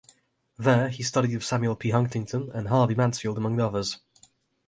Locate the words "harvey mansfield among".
2.69-3.59